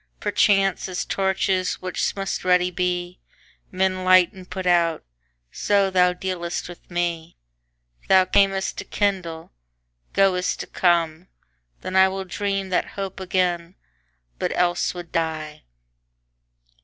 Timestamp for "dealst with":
6.11-6.89